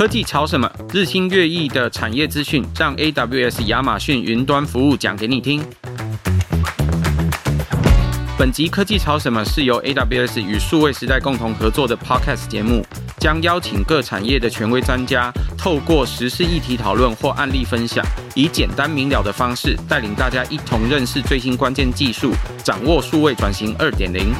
[0.00, 0.66] 科技潮什么？
[0.94, 5.62] 日新月异的产业资讯，让 AWS 亚马逊云端服务讲给你听。
[8.38, 12.82] 本集科技潮什么是由 AWS 与数位时代共同合作的 Podcast 节目，
[13.18, 18.02] 将邀请各产业的权威专家，透过时事议题讨论或案例分享，
[18.34, 22.32] 以简单明了的方式，带领大家一同认识最新关键技术，
[22.64, 24.32] 掌握数位转型二点零。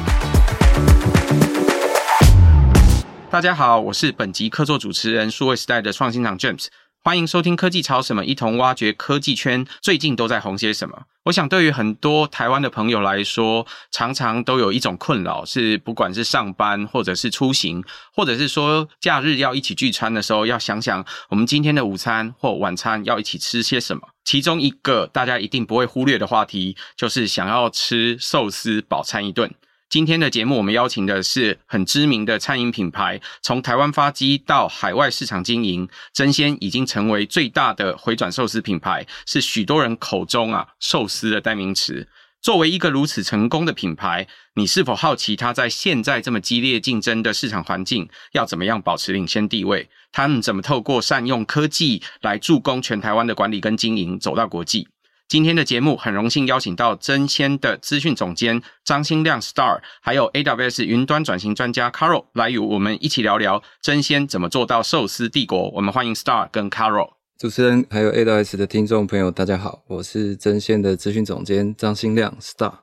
[3.31, 6.65] 大家好，我是本集客座主持人，数位时代的创新长 James。
[7.01, 11.03] 欢迎收听科技潮什么，一同挖掘科技圈最近都在红些什么。
[11.23, 17.81] 我想，对于很多台湾的朋友来说，常常都有一种困扰，是不管是上班，或者是出行，
[18.13, 24.01] 或者是说假日要一起聚餐的时候，要想想我们今天的午餐或晚餐要一起吃些什么。
[24.25, 29.49] 其中一个大家一定不会忽略的话题，就是想要吃寿司饱餐一顿。
[29.91, 42.07] 今天的节目，我们邀请的是很知名的餐饮品牌，从台湾发迹到海外市场经营，争鲜已经成为最大的回转寿司品牌，是许多人口中啊寿司的代名词。
[42.41, 49.89] 作为一个如此成功的品牌，你是否好奇它在现在这么激烈竞争的市场环境，要怎么样保持领先地位？
[50.13, 54.87] 他们怎么透过善用科技来助攻全台湾的管理跟经营，走到国际？
[55.31, 65.69] 今天的节目很荣幸邀请到真鲜的资讯总监张新亮 Star，还有 AWS 云端转型专家 Carol 来与我们一起聊聊真鲜怎么做到寿司帝国。
[65.69, 67.13] 我们欢迎 Star 跟 Carol。
[67.39, 72.79] 主持人还有 AWS 的听众朋友，大家好，我是真仙的资讯总监张新亮 Star。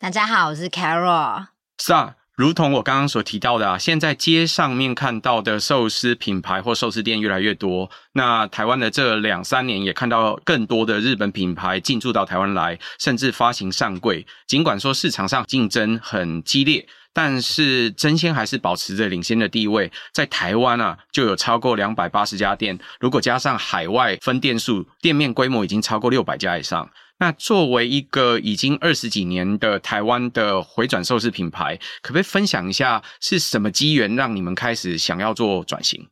[0.00, 1.46] 大家好，我是 Carol。
[1.78, 2.14] Star。
[2.42, 7.88] 如同我刚刚所提到的啊，现在街上面看到的寿司品牌或寿司店越来越多。
[8.14, 14.26] 那台湾的这两三年也看到更多的日本品牌进驻到台湾来，甚至发行上柜。
[14.48, 19.92] 尽管说市场上竞争很激烈，但是争鲜还是保持着领先的地位。
[20.12, 26.90] 在台湾啊，就有超过两百八十家店，如果加上海外分店数，店面规模已经超过六百家以上。
[27.22, 36.04] 那作为一个已经二十几年的台湾的回转寿司品牌，可不可以分享一下是什么机缘让你们开始想要做转型？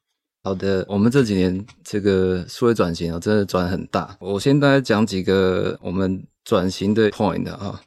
[0.45, 4.17] 好的，我们这几年这个数位转型啊，真的转很大。
[4.21, 7.81] 我先大概讲几个我们转型的 point 啊。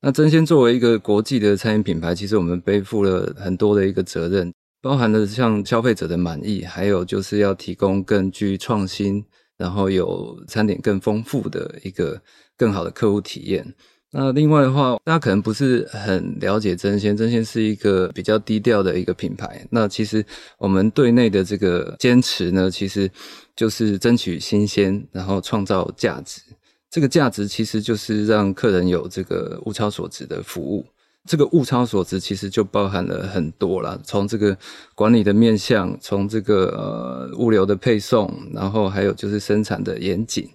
[0.00, 9.24] 那真鲜作为一个国际的餐饮品牌，其实我们背负了很多的一个责任，包含了像消费者的满意，还有就是要提供更具创新，
[9.58, 12.18] 然后有餐点更丰富的一个。
[12.60, 13.64] 更好的客户体验。
[14.10, 19.64] 那另外的话，大家可能不是很了解争鲜，争鲜是一个比较低调的一个品牌。
[19.70, 20.26] 那其实
[20.58, 23.08] 我们对内的这个坚持呢，其实
[23.54, 26.42] 就是争取新鲜，然后创造价值。
[26.90, 30.84] 这个价值其实就是让客人有这个物超所值的服务。
[31.28, 34.56] 这个物超所值其实就包含了很多啦，从这个
[34.94, 40.48] 管理的面向，从这个呃物流的配送，然后还有就是生产的严谨。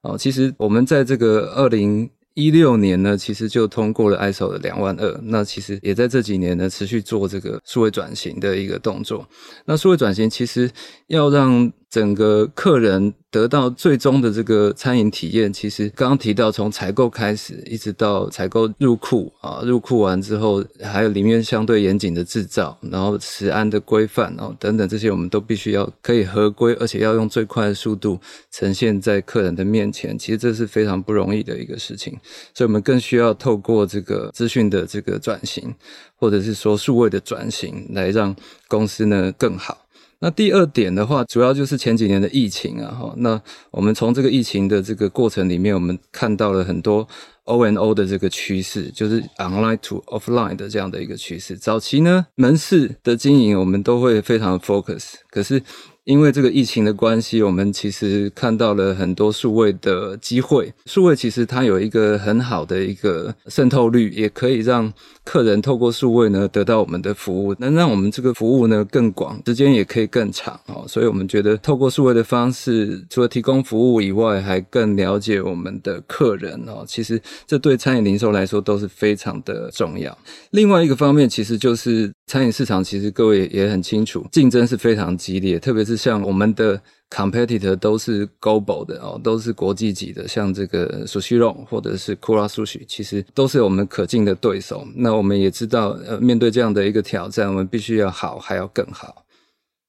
[0.00, 9.28] 哦，其实我们在这个二零一六年呢，其实就通过了 ISO 的两万二，那其实也在这几年呢，持续做这个数位转型的一个动作。
[9.66, 10.70] 那数位转型其实
[11.06, 28.18] 要让整个客人得到最终的这个餐饮体验，其实刚刚提到从采购开始，一直到采购入库啊，入库完之后，还有里面相对严谨的制造，然后食安的规范哦等等这些，我们都必须要可以合规，而且要用最快的速度
[28.50, 30.18] 呈现在客人的面前。
[30.18, 32.18] 其实这是非常不容易的一个事情，
[32.52, 35.72] 所以我们更需要透过这个资讯的这个转型，
[36.16, 38.34] 或者是说数位的转型，来让
[38.66, 39.83] 公司呢更好。
[40.24, 43.38] 那第二点的话，主要就是前几年的疫情啊，哈，那
[43.70, 47.06] 我们从这个疫情的这个过程里面，我们看到了很多
[47.44, 51.58] O N O 的这个趋势，就是 online to offline 的这样的一个趋势。
[51.58, 55.62] 早期呢，门市的经营我们都会非常 focus，可是
[56.04, 60.72] 因为这个疫情的关系，我们其实看到了很多数位的机会。
[60.84, 64.92] 数位其实它有一个很好的一个渗透率，也可以让
[65.24, 70.84] 客人透过数位呢得到我们的服务，能让我们这个服务呢更广，时间也可以更长哦。
[70.86, 76.84] 所以我们觉得透过数位的方式，除了提供服务以外，还更了解我们的客人哦。
[76.86, 80.16] 其实这对餐饮零售来说都是非常的重要。
[80.50, 85.94] 另外一个方面，其实就是餐饮市场，其实各位也很清楚，竞争是非常激烈，特别是。
[85.94, 86.80] 像我们的
[87.10, 94.86] competitor 都是 global 的哦，都是国际级的，像这个 Sushiro 或者是 Kura Sushi，其实都是我们可敬的对手。
[94.96, 99.26] 那我们也知道，呃，面对这样的一个挑战，我们必须要好，还要更好。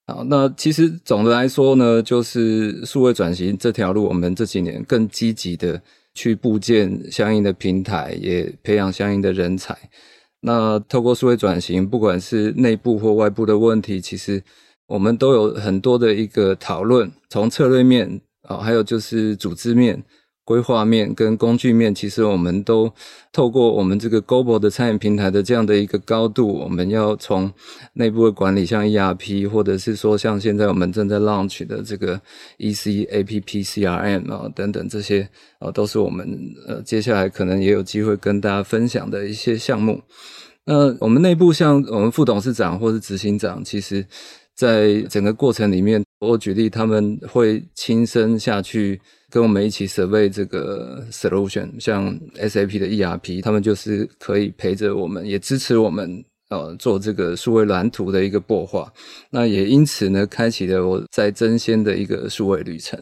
[0.07, 5.81] 好，那其实总的来说呢，就是数位转型这条路，我们这几年更积极的
[6.13, 9.75] 去布建相应的平台，也培养相应的人才。
[10.45, 14.43] 那透过数位转型，不管是内部或外部的问题，其实。
[14.87, 20.03] 我们都有很多的一个讨论，从策略面啊，还有就是组织面。
[20.45, 22.93] 规划面跟工具面，其实我们都
[23.33, 27.51] 透过我们这个 Global 的餐饮平台的这样的一个高度，我们要从
[27.93, 32.21] 内部的管理，像 ERP，或者是说像现在我们正在 launch 的这个
[32.59, 35.27] EC APP CRM 啊等等这些
[35.57, 36.25] 啊，都是我们
[36.67, 39.99] 呃接下来可能也有机会跟大家分享的一些项目。
[40.65, 44.05] 那我们内部像我们副董事长或是执行长，其实
[44.53, 49.01] 在整个过程里面，我举例他们会亲身下去。
[49.29, 58.91] 跟我们一起 survey 这个 solution，像 SAP 的 ERP，他们就是可以陪着我们，也支持我们呃做这个数位蓝图的一个擘画。
[59.29, 62.99] 那也因此呢，开启了我在争先的一个数位旅程。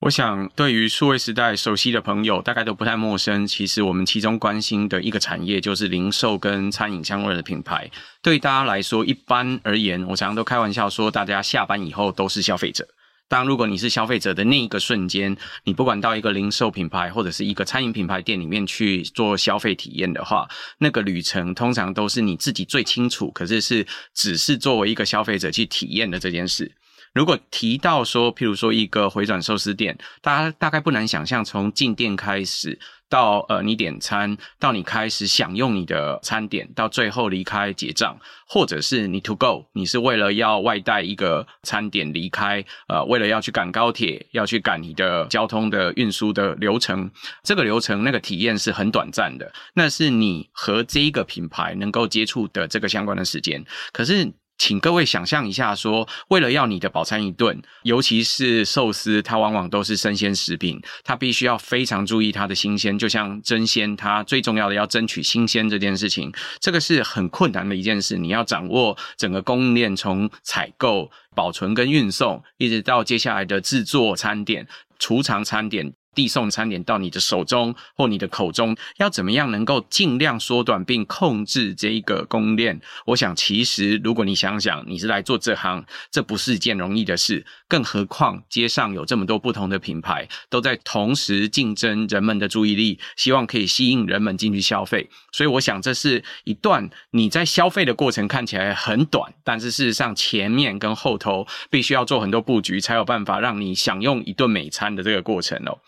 [0.00, 3.46] 我想，对于数位时代熟悉的朋友，大概都不太陌生。
[3.46, 7.90] 其实我们其中关心的一个产业，就是零售跟餐饮相关的品牌。
[8.22, 12.86] 对大家来说，一般而言，我常常都开玩笑说，大家下班以后都是消费者。
[13.28, 26.70] 当如果你是消费者的那一个瞬间，你不管到一个零售品牌或者是一个餐饮品牌店里面去做消费体验的话，那个旅程通常都是你自己最清楚，可是是只是作为一个消费者去体验的这件事。
[27.16, 32.78] 如果提到说，譬如说一个回转寿司店，大家大概不难想象，从进店开始
[33.08, 47.10] 到呃你点餐，到你开始享用你的餐点，到最后离开结账，或者是你 to go，你是为了要外带一个餐点离开，呃，为了要去赶高铁，要去赶你的交通的运输的流程，
[47.42, 54.30] 这个流程那个体验是很短暂的，那是你和这一个品牌能够接触的这个相关的时间，可是。
[54.58, 62.98] 请各位想象一下说，说为了要你的饱餐一顿，尤其是寿司，它往往都是生鲜食品，它必须要非常注意它的新鲜。
[62.98, 68.16] 就像争鲜，它最重要的要争取新鲜这件事情，这个是很困难的一件事。
[68.16, 74.66] 你要掌握整个供应链，从采购、保存跟运送，一直到接下来的制作餐点、
[74.98, 75.92] 储藏餐点。
[76.16, 82.80] 递送餐点到你的手中或你的口中，要怎么样能够尽量缩短并控制这一个供应链？
[83.04, 87.44] 我想，其实如果你想想，你是来做这行，这不是一件容易的事。
[87.68, 95.10] 更何况街上有这么多不同的品牌，都在同时竞争人们的注意力，希望可以吸引人们进去消费。
[95.32, 105.78] 所以，我想这是一段你在消费的过程看起来很短，但是事实上前面跟后头必须要做很多布局，才有办法让你享用一顿美餐的这个过程哦。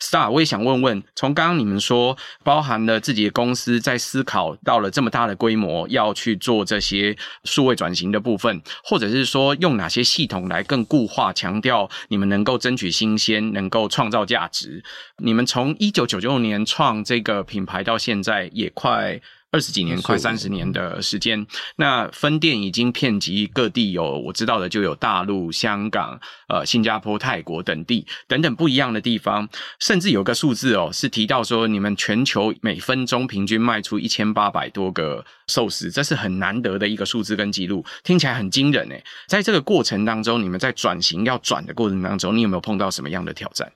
[0.00, 14.84] Star，我也想问问，从刚刚你们说，包含了自己的公司在思考到了这么大的规模，要去做这些数位转型的部分，或者是说用哪些系统来更固化，强调你们能够争取新鲜，能够创造价值。
[15.16, 19.20] 你们从一九九九年创这个品牌到现在，也快。
[19.50, 21.46] 二十几年，快三十年的时间，
[21.76, 29.48] 那分店已经遍及各地，有我知道的就有大陆、香港、呃、新加坡、泰国等地等等不一样的地方，
[29.80, 39.02] 甚至有个数字哦，是提到说你们全球每分钟平均卖出一千八百多个寿司，这是很难得的一个数字跟记录，听起来很惊人诶。
[39.26, 43.72] 在这个过程当中，你们在转型要转的过程当中，你有没有碰到什么样的挑战？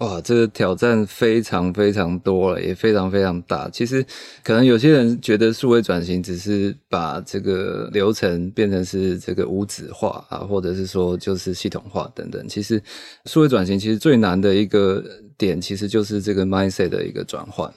[0.00, 3.68] 哇，这个挑战非常非常多了，也非常非常大。
[3.68, 4.02] 其实，
[4.42, 12.48] 可能有些人觉得数位转型只是把这个流程变成是这个无纸化啊，或者是说就是系统化等等。
[12.48, 12.82] 其实，
[13.26, 15.04] 数位转型其实最难的一个
[15.36, 17.70] 点，其实就是这个 mindset 的一个转换。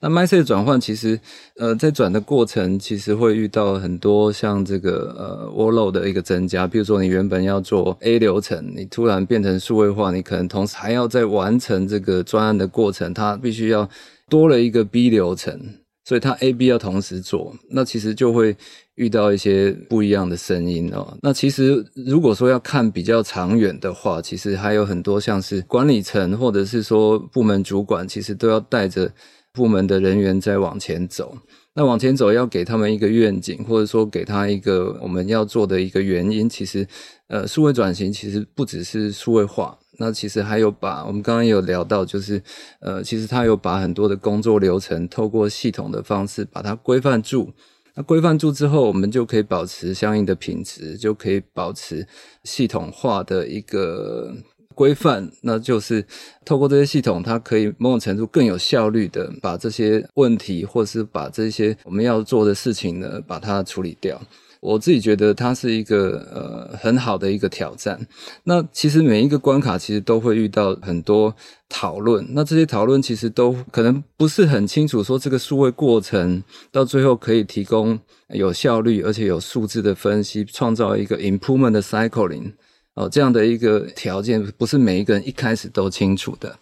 [0.00, 1.18] 那 mindset 转换其实，
[1.58, 6.66] 呃，在转的过程，其实会遇到很多像这个呃 workload 的一个增加。
[6.66, 13.88] 比如说，你原本要做 A 流程，你突然变成数位化，你可能同时还要再完成这个专案的过程，它必须要
[14.28, 15.58] 多了一个 B 流程，
[16.04, 18.54] 所以它 A、B 要同时做，那其实就会
[18.96, 21.16] 遇到一些不一样的声音哦。
[21.22, 29.10] 那其实如果说要看比较长远的话，其实还有很多像是管理层或者是说部门主管，其实都要带着。
[29.56, 31.34] 部门的人员在往前走，
[31.72, 36.46] 那往前走要给他们一个愿景，或者说给他一个我们要做的一个原因。
[36.46, 36.86] 其实，
[37.28, 42.42] 呃，数位转型其实不只是数位化，那其实还有把我们刚刚有聊到，就是
[42.80, 47.50] 呃，其实他有把很多的工作流程透过系统的方式把它规范住。
[47.94, 52.06] 那规范住之后，我们就可以保持相应的品质，就可以保持
[52.44, 54.34] 系统化的一个。
[54.76, 56.04] 规范，那就是
[56.44, 64.20] 透过这些系统，它可以某种程度更有效率的把这些问题，或是把这些我们要做的事情呢，把它处理掉。
[64.60, 67.98] 我自己觉得它是一个呃很好的一个挑战。
[68.44, 71.32] 那其实每一个关卡其实都会遇到很多
[71.68, 76.42] 讨论，那这些讨论其实都可能不是很清楚，说这个数位过程
[76.72, 77.98] 到最后可以提供
[78.30, 82.52] 有效率而且有数字的分析，创造一个 improvement 的 cycling
[82.96, 86.58] 哦，这样的一个条件，不是每一个人一开始都清楚的。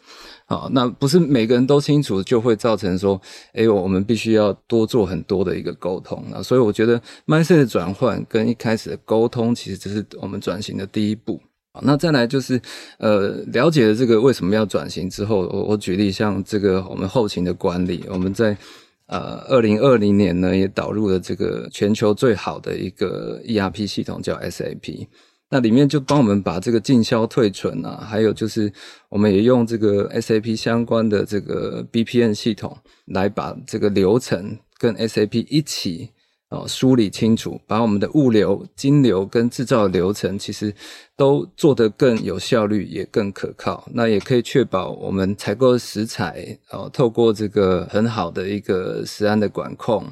[0.46, 3.18] 好，那不是每个人都清楚，就会造成说，
[3.54, 6.42] 哎，我们必须要多做很多的一个沟通啊。
[6.42, 11.40] 所以我觉得 mindset 的转换跟一开始的沟通，其实这是我们转型的第一步。
[11.82, 12.60] 那再来就是，
[12.98, 18.56] 呃，了解了这个为什么要转型之后，我我举例像这个我们后勤的管理，我们在
[19.06, 25.06] 呃二零二零年呢也导入了这个全球最好的一个 ERP 系统，叫 SAP。
[25.50, 28.72] 那里面就帮我们把这个进销退存啊，还有就是
[29.08, 36.10] 我们也用这个 SAP 相关的这个 BPN 系统来把这个流程跟 SAP 一起。
[36.50, 40.72] 哦，梳理清楚，把我们的物流、金流跟制造流程，其实
[41.16, 43.88] 都做得更有效率，也更可靠。
[43.92, 50.04] 那也可以确保我们采购食材，哦，透过这个很好的一个食安的管控，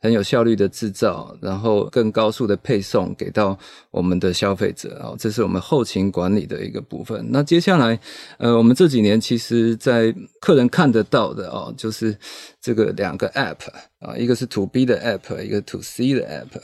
[0.00, 3.58] 很有效率的制造，然后更高速的配送给到
[3.90, 5.00] 我们的消费者。
[5.02, 7.26] 哦，这是我们后勤管理的一个部分。
[7.30, 7.98] 那接下来，
[8.38, 12.14] 呃，我们这几年其实，在客人看得到的哦，就是
[12.60, 13.66] 这个两个 App。
[14.00, 16.58] 啊，一个是 To B 的 App，一个 To C 的 App，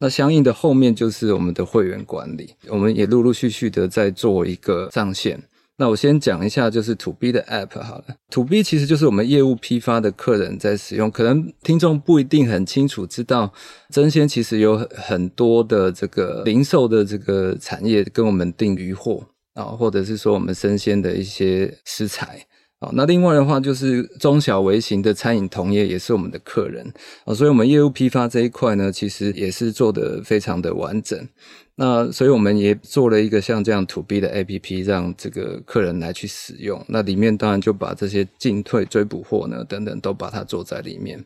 [0.00, 5.40] 那相应的后面就是我们的会员管理，我们也陆陆续续的在做一个上线。
[5.76, 8.04] 那我先讲一下，就是 To B 的 App 好了。
[8.32, 13.52] To B 其实就是我们业务批发的客人在使用，可能听众不一定很清楚知道，
[13.90, 19.22] 争鲜其实有很多的这个零售的这个产业跟我们订鱼货
[19.54, 22.46] 啊，或者是说我们生鲜的一些食材。
[22.82, 26.90] 好，那另外的话就是中小微型的餐饮同业也是我们的客人
[27.26, 31.28] 啊，所以我们业务批发这一块呢，其实也是做得非常的完整。
[31.74, 36.82] 那所以我们也做了一个像这样 To B 的 APP，让这个客人来去使用。
[36.88, 41.22] 那里面当然就把这些进退追补货呢等等都把它做在里面。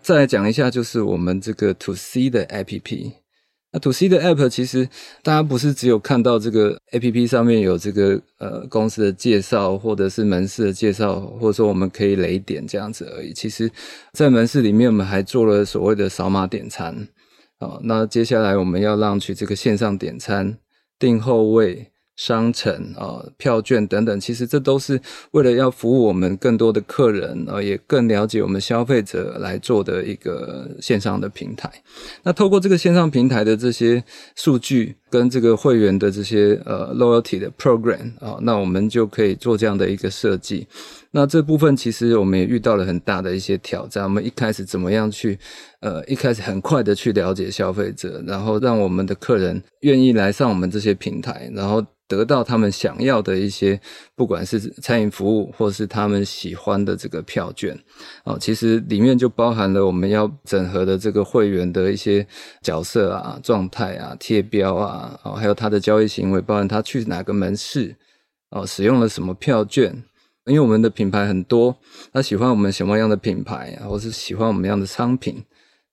[0.00, 3.25] 再来讲一下，就是我们这个 To C 的 APP。
[3.76, 4.88] 那 To C 的 App 其实
[5.22, 13.34] 大家不是只有看到这个 APP 上面有这个呃公司的介绍，或者是门市的介绍，或者说我们可以雷点这样子而已。
[13.34, 13.70] 其实，
[14.14, 17.06] 在门市里面，我们还做了所谓的扫码点餐。
[17.60, 20.56] 好，那接下来我们要让去这个线上点餐、
[20.98, 21.92] 订后位。
[22.16, 25.00] 商城啊、票券等等，其实这都是
[25.32, 31.70] 为了要服务我们更多的客人，啊，也更了解我们消费者来做的一个线上的平台。
[32.22, 34.02] 那透过这个线上平台的这些
[34.34, 40.66] 数据跟这个会员的这些呃 loyalty 的 program 啊，那我们就可以做这样的一个设计。
[41.12, 44.04] 那这部分其实我们也遇到了很大的一些挑战。
[44.04, 45.38] 我们一开始怎么样去
[45.80, 51.82] 呃一开始很快的去了解消费者，然后让我们的客人愿意来上我们这些平台，然后。
[52.08, 53.80] 得到他们想要的一些，
[54.14, 57.76] 不管是餐饮服务，或是他们喜欢的这个票券，
[58.22, 62.24] 哦，其实里面就包含了我们要整合的这个会员的一些
[62.62, 67.96] 角色啊、状态啊、贴标啊，哦，还有他的交易行为，包含他去哪个门市，
[68.50, 70.04] 哦，使用了什么票券，
[70.44, 71.76] 因为我们的品牌很多，
[72.12, 75.44] 他喜欢我们什么样的品牌，或是喜欢我们样的商品。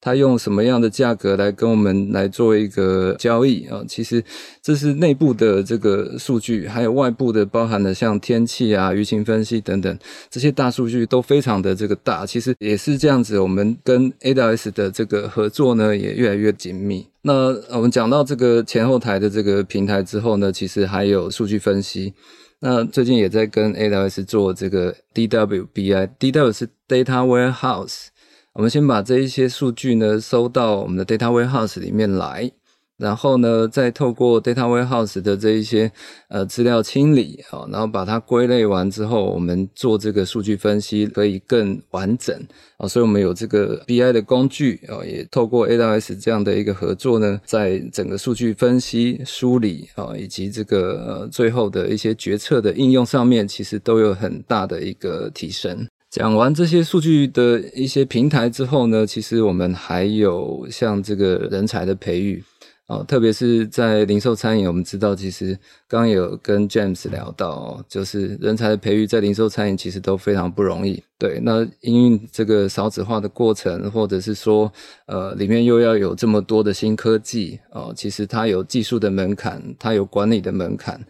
[0.04, 3.82] 他用什么样的价格来跟我们来做一个交易啊？
[3.88, 4.22] 其实
[4.62, 9.98] 这是内部的这个数据，还有外部的，包含了像天气啊、舆情分析等等
[10.30, 12.26] 这些大数据都非常的这个大。
[12.26, 17.08] 其实也是这样子，我们跟 AWS 的这个合作呢也越来越紧密。
[17.22, 22.14] 那我们讲到这个前后台的这个平台之后呢，其实还有数据分析。
[22.60, 28.08] 那最近也在跟 AWS 做这个 DWBI，DW 是 Data Warehouse。
[28.54, 32.52] 我们先把这一些数据呢收到我们的 data warehouse 里面来，
[32.98, 35.92] 然后呢，再透过 data warehouse 的这一些
[36.30, 42.40] 呃资料清理啊，然后把它归类完之后，我们做这个数据分析可以更完整
[42.78, 42.88] 啊。
[42.88, 55.88] 所以我们有这个 BI 的工具啊，也透过 AWS 这样的一个合作呢，在整个数据分析梳理啊，以及这个呃最后的一些决策的应用上面，其实都有很大的一个提升。
[56.14, 62.44] 讲完这些数据的一些平台之后呢，其实我们还有像这个人才的培育
[62.86, 71.02] 啊，特别是在零售餐饮，我们知道其实刚刚有跟 James 聊到，就是人才的培育在零售餐饮其实都非常不容易。
[71.18, 74.72] 对，那因为这个少子化的过程，或者是说
[75.08, 81.04] 呃里面又要有这么多的新科技啊，其实它有技术的门槛，它有管理的门槛。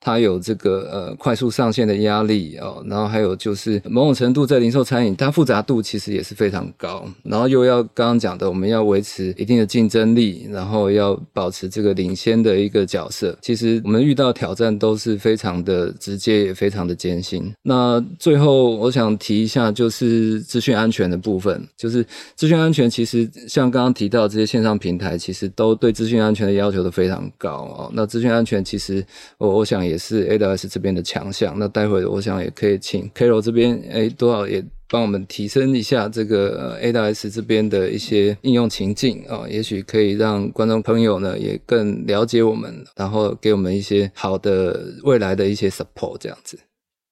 [0.00, 13.36] 它有这个呃快速上线的压力哦，然后还有就是某种程度在零售餐饮，它复杂度其实也是非常高，然后又要刚刚讲的，我们要维持一定的竞争力，然后要保持这个领先的一个角色。
[13.42, 17.52] 其实我们遇到挑战都是非常的直接，也非常的艰辛。
[17.62, 22.04] 那最后我想提一下，就是资讯安全的部分，就是
[22.34, 27.90] 资讯安全其实像刚刚提到这些线上平台，其实都对资讯安全的要求都非常高哦。
[27.92, 29.04] 那资讯安全其实
[29.36, 31.58] 我我想也是 AWS 这边的强项。
[31.58, 46.58] 那待会我想也可以请 Carol 这边哎多少也帮我们提升一下这个 AWS 这边的一些应用情境啊，也许可以让观众朋友呢也更了解我们，然后给我们一些好的未来的一些 support 这样子。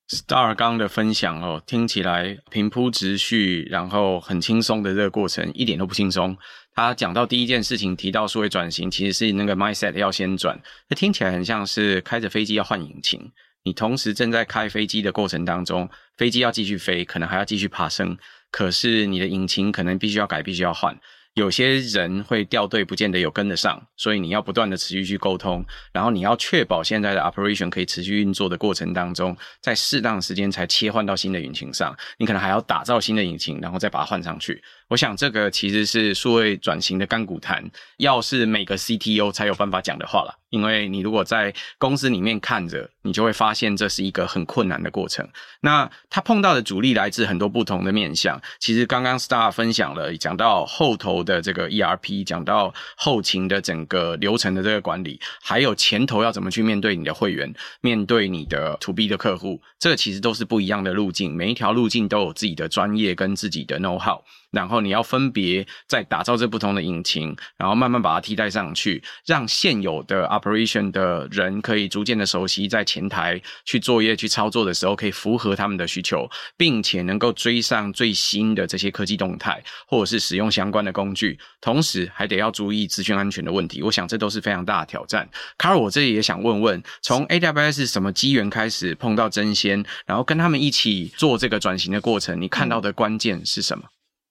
[0.09, 6.35] Star 刚的分享哦，听起来平铺直叙，然后很轻松的这个过程一点都不轻松。
[6.79, 10.57] 他讲到第一件事情，提到数位转型，其实是那个 mindset 要先转。
[10.89, 13.33] 那听起来很像是开着飞机要换引擎，
[13.65, 18.17] 你同时正在开飞机的过程当中，飞机要继续飞，可能还要继续爬升，
[18.53, 20.97] 可是你的引擎可能必须要改，必须要换。
[21.35, 31.97] 有些人会掉队，不见得有跟得上，所以你要不断的持续去沟通，然后你要确保现在的 operation 可以持续运作的过程当中，在适当的时间才切换到新的引擎上。
[32.19, 34.61] 你可能还要打造新的引擎，然后再把它换上去。
[34.89, 40.39] 我想这个其实是数位转型的干股谈，要是每个 CTO 才有办法讲的话了。
[40.51, 45.29] 因为你如果在公司里面看着，你就会发现这是一个很困难的过程。
[45.61, 48.41] 那他碰到的阻力来自很多不同的面向。
[48.59, 57.53] 其实刚刚 Star 分享了，讲到后头的这个 ERP，讲到后勤的整个流程的这个管理，还有前头要怎么去面对你的会员，
[57.83, 61.37] 面对你的 To B 的客户，这个其实都是不一样的路径。
[61.37, 64.23] 每一条路径都有自己的专业跟自己的 know how。
[64.51, 83.83] 然后你要分别再打造这不同的引擎，然后慢慢把它替代上去，让现有的 operation 的人可以逐渐的熟悉，在前台去作业、去操作的时候，可以符合他们的需求，并且能够追上最新的这些科技动态，或者是使用相关的工具，同时还得要注意资讯安全的问题。
[83.83, 85.29] 我想这都是非常大的挑战。
[85.59, 93.85] 卡尔，我这里也想问问，从 AWS 什么机缘开始碰到真仙，然后跟他们一起做这个转型的过程，你看到的关键是什么？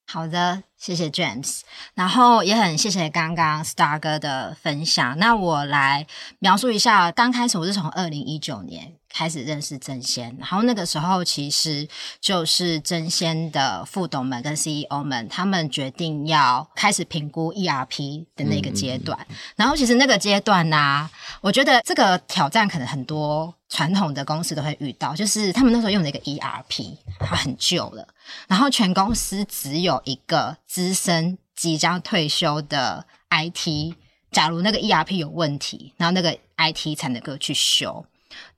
[0.09, 1.61] 好的，谢谢 James，
[1.93, 5.19] 然后也很谢谢刚刚 Star 哥的分享。
[5.19, 6.07] 那我来
[6.39, 11.87] 描述一下，刚开始我是从二零一九年开始认识真仙，然后那个时候其实
[12.20, 19.17] 就是真仙的副董们跟 CEO 们，他们决定要开始评估 ERP 的那个阶段。
[19.22, 19.37] 嗯嗯嗯。
[19.55, 28.07] 然后其实那个阶段呢、啊，我觉得这个挑战可能很多传统的公司都会遇到，就是他们那时候用的一个 ERP，它很旧了。
[28.48, 33.96] 然后全公司只有一个资深即将退休的 IT，
[34.31, 38.05] 假如那个 ERP 有问题，然后那个 IT 才能够去修。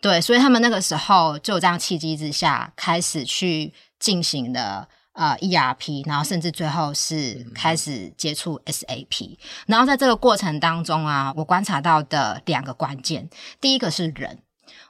[0.01, 9.37] 对，所以他们那个时候就这样契机之下，开始去进行了呃 ERP，然后甚至最后是开始接触 SAP。
[9.67, 14.39] 然后在这个过程当中啊，我观察到的两个关键，第一个是人。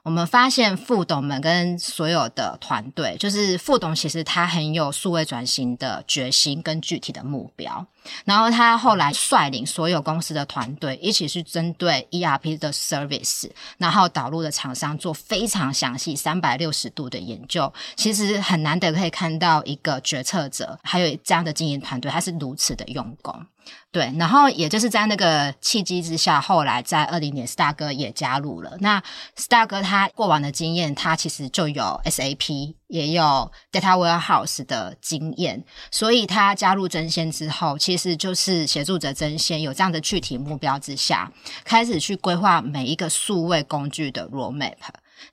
[0.03, 7.85] 我们发现副董们跟所有的团队，就是副董，其实他很有数位转型的决心跟具体的目标。
[8.25, 17.71] 然后他后来率领所有公司的团队一起去针对 ERP 的 service，然后导入的厂商做非常详细三百六十度的研究。
[17.95, 23.45] 其实很难得可以看到一个决策者，还有这样的经营团队，他是如此的用功。
[23.91, 28.75] 对，然后也就是在那个契机之下，后来在二零年，Star 哥也加入了。
[28.79, 29.01] 那
[29.37, 41.31] Star 哥他过往的经验，他其实就有 SAP，也有 Data Warehouse 的经验，所以他加入真仙之后，其实就是协助着真仙有这样的具体目标之下，
[41.63, 44.73] 开始去规划每一个数位工具的 Roadmap。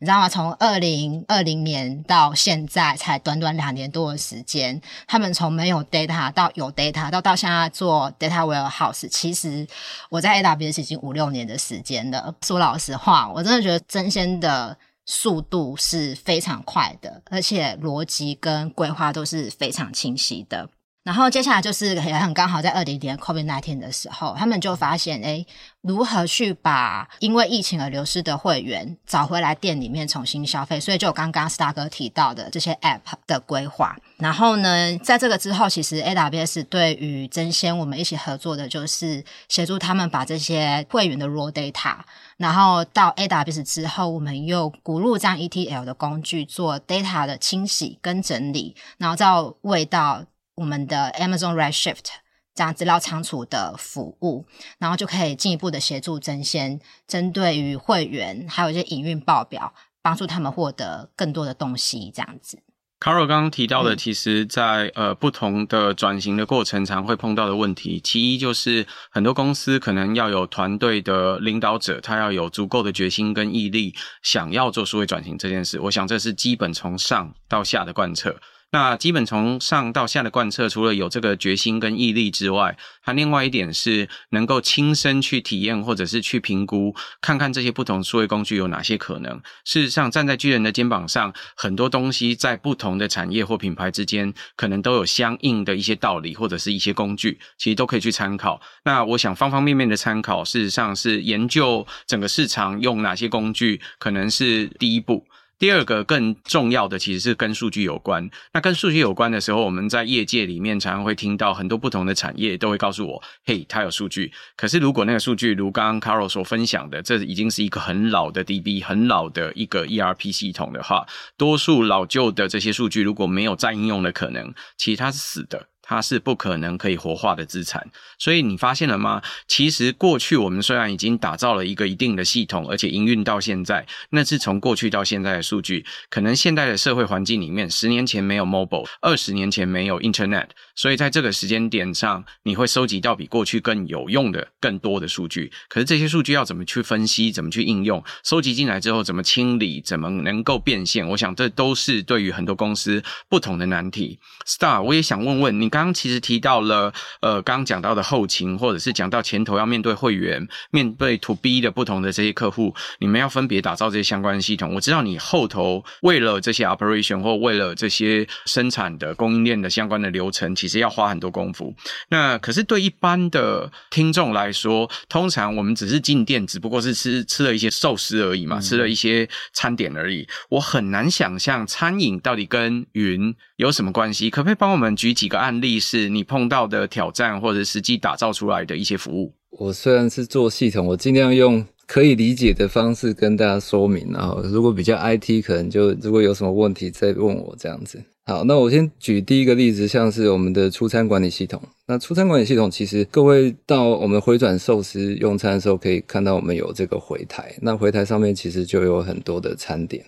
[0.00, 0.28] 你知道吗？
[0.28, 9.08] 从二零二零年到现在，才短短两年多的时间，他们从没有 data 到有 data，到到现在做 data warehouse。
[9.08, 9.64] 其实
[10.10, 12.34] 我在 AWS 已经五六年的时间了。
[12.44, 20.68] 说老实话，我真的觉得真仙的速度是非常快的，而且逻辑跟规划都是非常清晰的。
[21.06, 25.46] 然后接下来就是也很刚好在二零年 COVID-19 的时候，他们就发现，诶，
[25.82, 33.96] 如何去把因为疫情而流失的会员找回来店里面重新消费，所以就刚刚 Star 哥提到的这些 App 的规划。
[34.16, 41.98] 然后呢，在这个之后，其实 AWS 对于争先我们一起合作的就是协助他们把这些会员的 raw data，
[42.36, 49.26] 然后到 AWS 之后，我们又鼓入这样 ETL 的工具做 data 的清洗跟整理，然后再
[49.60, 50.24] 喂到。
[50.56, 52.06] 我们的 Amazon Redshift
[52.54, 54.44] 这样资料仓储的服务，
[54.78, 62.58] 然后就可以进一步的协助争先，针对于会员还有一些营运报表，帮助他们获得更多的东西，这样子。
[62.98, 75.78] Carol 刚刚提到的，其实在呃不同的转型的过程，常会碰到的问题，其一就是很多公司可能要有团队的领导者，他要有足够的决心跟毅力，想要做数位转型这件事。
[75.80, 78.34] 我想这是基本从上到下的贯彻。
[78.72, 89.40] 那基本从上到下的贯彻，除了有这个决心跟毅力之外，还另外一点是能够亲身去体验，或者是去评估，看看这些不同数位工具有哪些可能。
[89.64, 98.60] 事实上，站在巨人的肩膀上，很多东西在不同的产业或品牌之间，可能都有相应的一些道理，或者是一些工具，其实都可以去参考。
[98.84, 105.24] 那我想方方面面的参考，事实上是研究整个市场用哪些工具，可能是第一步。
[105.58, 108.28] 第二个更重要的其实是跟数据有关。
[108.52, 121.06] 那跟数据有关的时候，我们在业界里面常常会听到很多不同的产业都会告诉我：“嘿，它有数据。”可是如果那个数据如刚刚 Carol 所分享的，这已经是一个很老的 DB、很老的一个 ERP 系统的话，
[121.38, 125.68] 多数老旧的这些数据如果没有再应用的可能，其实它是死的。
[125.88, 129.22] 它是不可能可以活化的资产，所以你发现了吗？
[129.46, 135.86] 其实过去我们虽然已经打造了一个一定的系统，而且营运到现在，那是从过去到现在的数据。
[136.10, 145.52] 可能现在的社会环境里面，十年前没有 mobile，二十年前没有 internet，所以在这个时间点上，你会收集到比过去更有用的、更多的数据。
[145.68, 148.02] 可是这些数据要怎么去分析，怎么去应用？
[148.24, 151.06] 收集进来之后怎么清理，怎么能够变现？
[151.06, 154.18] 我想这都是对于很多公司不同的难题。
[154.44, 155.70] Star，我也想问问你。
[155.76, 164.74] 刚刚其实提到了，呃，刚刚讲到的后勤，或者是讲到前头要面对会员、面对 To B 的不同的这些客户，你们要分别打造这些相关的系统。
[164.74, 171.74] 我知道你后头为了这些 operation 或为了这些生产的供应链的相关的流程，其实要花很多功夫。
[172.08, 180.26] 那可是对一般的听众来说，通常我们只是进店，只不过是吃吃了一些寿司而已嘛，吃了一些餐点而已。
[180.48, 184.28] 我很难想象餐饮到底跟云有什么关系？
[184.28, 185.80] 可不可以帮我们举几个案例？
[185.80, 189.32] 是你碰到的挑战，或者实际打造出来的一些服务。
[189.50, 194.10] 我虽然是做系统，我尽量用可以理解的方式跟大家说明。
[194.12, 197.98] 然后，如果比较 IT，可能就如果有什么问题再问我这样子。
[198.26, 201.62] 好，那我先举第一个例子，像是我们的出餐管理系统。
[201.86, 207.54] 那出餐管理系统，其实各位到我们回转寿司用餐的时候，可以看到我们有这个回台。
[207.62, 210.04] 那回台上面其实就有很多的餐点。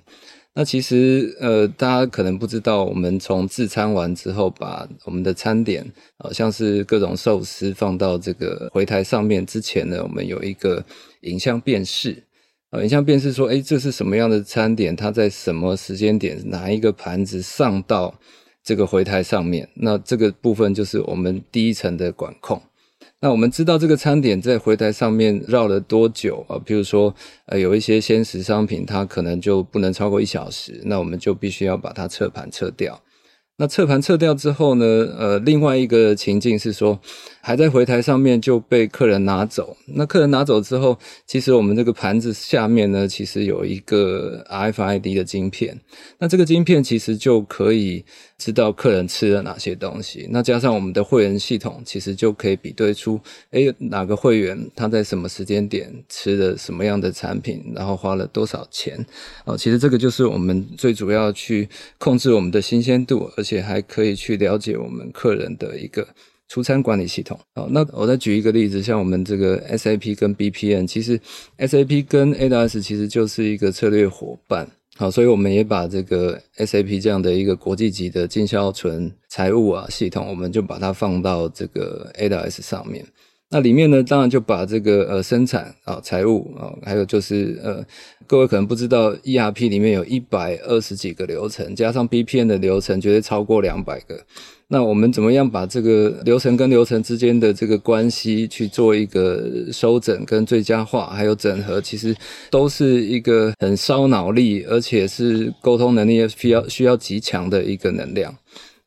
[0.59, 10.85] 那其实，呃，大家可能不知道，我们从自餐完之后，把我们的餐点，呃，像是各种寿司放到这个回台上面之前呢，我们有一个
[11.21, 12.25] 影像辨识，
[12.73, 14.97] 呃，影像辨识说，诶，这是什么样的餐点？
[14.97, 18.13] 它在什么时间点，哪一个盘子上到
[18.65, 19.69] 这个回台上面？
[19.77, 22.61] 那这个部分就是我们第一层的管控。
[23.21, 26.57] 那我们知道这个餐点在回台上面绕了多久啊？
[26.65, 27.13] 比如说，
[27.47, 33.03] 呃，有一些鲜食商品，它可能就不能超过一小时，那我们就必须要把它撤盘撤掉。
[33.57, 34.85] 那撤盘撤掉之后呢，
[35.19, 37.01] 呃，另外一个情境是说，
[37.49, 39.75] 还在回台上面就被客人拿走。
[39.95, 45.81] 那客人拿走之后，其实我们这个盘子下面呢，其实有一个 RFID 的晶片。
[46.19, 48.05] 那这个晶片其实就可以
[48.37, 50.29] 知道客人吃了哪些东西。
[50.31, 53.19] 那加上我们的会员系统，其实就可以比对出，
[53.53, 59.03] 诶，哪个会员他在什么时间点吃了什么样的产品，然后花了多少钱。
[59.47, 66.07] 哦，其实这个就是我们最主要去控制我们的新鲜度，而且还可以去了解我们客人的一个
[66.49, 67.39] 出餐管理系统。
[67.55, 71.21] 好，那我再举一个例子，像我们这个 SAP 跟 BPM，其实
[71.59, 74.69] SAP 跟 AWS 其实就是一个策略伙伴。
[74.97, 83.05] 好，所以我们也把这个 SAP 这样的一个国际级的进销存财务啊系统，我们就把它放到这个 AWS 上面。
[83.51, 87.83] 那里面呢，当然就把这个呃生产啊、财务啊，还有就是呃，
[88.27, 94.21] 各位可能不知道，ERP 里面有一百二十几个流程，加上 BPM 的流程，绝对超过两百个。
[94.71, 102.15] 那我们怎么样把这个流程跟流程之间的这个关系去做一个收整跟最佳化，还有整合，其实
[102.51, 108.35] 都是一个很烧脑力，而且是沟通能力也需要需要极强的一个能量。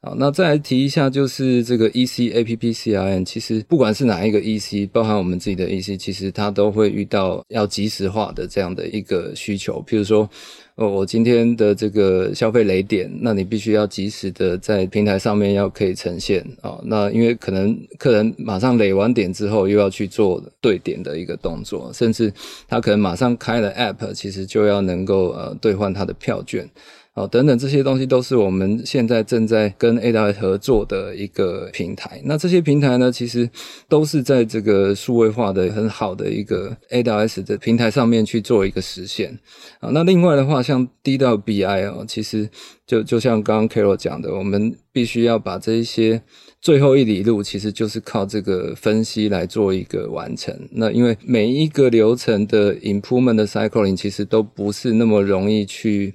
[0.04, 9.80] 好，那再来提一下，就是这个 E C A P P C R N，其实不管是哪一个 EC，包含我们自己的 EC，其实它都会遇到要即时化的这样的一个需求。
[9.88, 10.28] 譬如说，
[10.74, 16.80] 哦，我今天的这个消费雷点，那你必须要及时的在平台上面要可以呈现啊。
[16.84, 22.34] 那因为可能客人马上雷完点之后，又要去做对点的一个动作，甚至
[22.68, 26.68] 他可能马上开了 App，其实就要能够呃兑换他的票券。
[27.14, 32.22] 哦，等等这些东西都是我们现在正在跟 AWS 合作的一个平台。
[32.24, 33.50] 那这些平台呢，其实
[33.90, 39.38] 都是在这个数位化的很好的一个 AWS 的平台上面去做一个实现。
[39.82, 42.50] 啊，那另外的话，像 DWBI 哦，其实
[42.88, 46.22] 就就像刚刚 Carol 讲的，我们必须要把这一些
[46.62, 50.58] 最后一里路，其实就是靠这个分析来做一个完成。
[50.72, 56.14] 那因为每一个流程的 improvement 的 cycling 其实都不是那么容易去。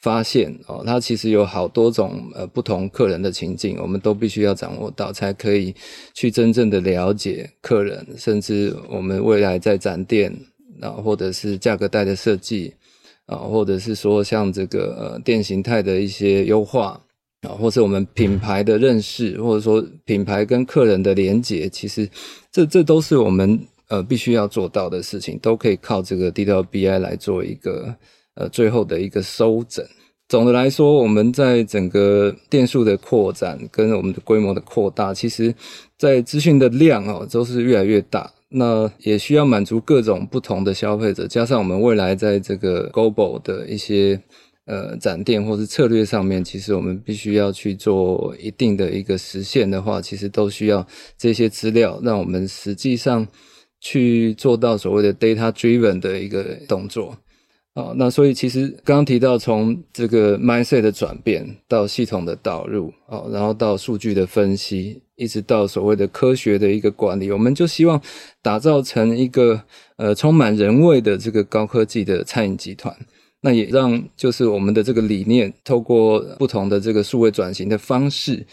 [0.00, 5.74] 发现哦，它其实有好多种呃不同客人的情境，我们都必须要掌握到，才可以
[6.14, 10.32] 去真正的了解客人，甚至我们未来在展店
[10.80, 12.72] 啊，或者是价格带的设计
[13.26, 17.00] 啊，或者是说像这个呃店形态的一些优化
[17.42, 22.08] 啊，或是我们品牌的认识，或者说品牌跟客人的连结，其实
[22.52, 23.58] 这这都是我们
[23.88, 27.92] 呃必须要做到的事情，都可以靠这个 DWBI 来做一个。
[28.38, 29.84] 呃，最后的一个收整。
[30.28, 35.52] 总的来说，我们在整个店数的扩展跟我们的规模的扩大，其实，
[35.98, 38.30] 在资讯的量哦，都是越来越大。
[38.50, 44.20] 那也需要满足各种不同的消费者，加上我们未来在这个 Global 的一些
[44.66, 53.26] 呃展店或是策略上面，其实我们必须要去做一定的一个实现的话，其实都需要这些资料，让我们实际上
[53.80, 57.16] 去做到所谓的 Data Driven 的一个动作。
[57.78, 68.02] 哦，那所以其实刚刚提到从这个 mindset 的转变到系统的导入，哦，然后到数据的分析，一直到所谓的科学的一个管理，我们就希望
[68.42, 69.62] 打造成一个
[69.94, 72.92] 呃充满人味的这个高科技的餐饮集团。
[73.42, 78.44] 那也让就是我们的这个理念，透过不同的这个数位转型的方式，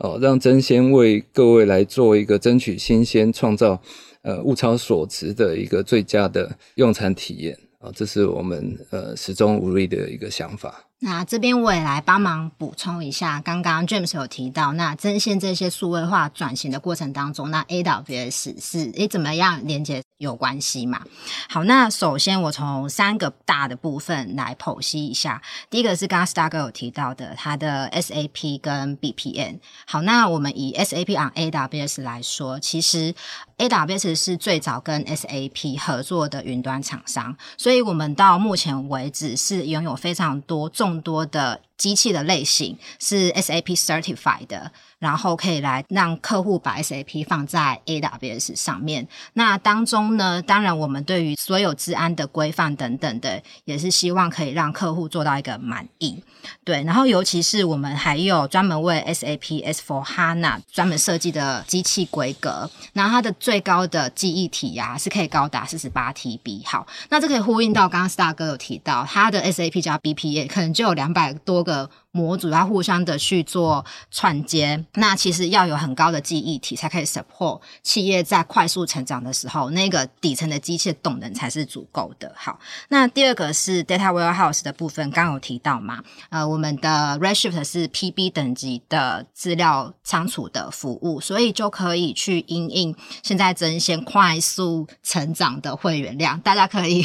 [0.00, 3.80] 哦，让争鲜为各位来做一个争取新鲜、创造
[4.20, 7.56] 呃物超所值的一个最佳的用餐体验。
[7.92, 10.84] 这是我们呃始终无力的一个想法。
[11.00, 21.02] 那这边我也来帮忙补充一下，刚刚 James 有提到，那针线这些数位化转型的过程当中，那 AWS 是诶怎么样连接有关系嘛？
[21.50, 25.42] 好，那首先我从三个大的部分来剖析一下。
[25.68, 29.58] 第一个是刚刚 Star 哥有提到的，它的 SAP 跟 BPM。
[29.86, 33.14] 好，那我们以 SAP on AWS 来说，其实
[33.58, 40.83] AWS 是最早跟 SAP 合作的云端厂商，所以我们到目前为止是拥有非常多重。
[40.84, 44.70] 更多的机器的类型是 SAP certified 的，
[45.04, 49.06] 然后可以来让客户把 SAP 放在 AWS 上面。
[49.34, 56.24] 那当中呢，当然我们对于所有治安的规范等等的，也是希望可以让客户做到一个满意。
[56.64, 66.66] 对，然后尤其是我们还有专门为 SAP S4HANA 专门设计的机器规格，那它的最高的记忆体呀、啊、是可以高达四十八 TB。
[66.66, 71.90] 好，那这可以呼应到刚刚 Star 哥有提到，它的 SAP 加 BPA 可能就有两百多个。
[72.14, 82.32] 模组要互相的去做串接，那其实要有很高的记忆体才可以 support 企业在快速成长的时候，那个底层的机器动能才是足够的。
[82.36, 86.04] 好，那第二个是 data warehouse 的部分，刚有提到嘛？
[86.30, 97.04] 呃，我们的 Redshift 是 PB 等级的资料仓储的服务，所以就可以去因应现在争先快速成长的会员量，大家可以